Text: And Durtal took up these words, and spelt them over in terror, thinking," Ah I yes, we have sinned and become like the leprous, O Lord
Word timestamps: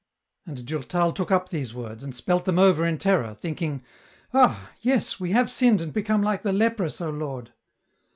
And 0.47 0.65
Durtal 0.65 1.11
took 1.11 1.29
up 1.29 1.49
these 1.49 1.75
words, 1.75 2.03
and 2.03 2.15
spelt 2.15 2.45
them 2.45 2.57
over 2.57 2.87
in 2.87 2.97
terror, 2.97 3.35
thinking," 3.35 3.83
Ah 4.33 4.69
I 4.71 4.75
yes, 4.81 5.19
we 5.19 5.29
have 5.33 5.47
sinned 5.51 5.79
and 5.79 5.93
become 5.93 6.23
like 6.23 6.41
the 6.41 6.51
leprous, 6.51 6.99
O 7.01 7.11
Lord 7.11 7.53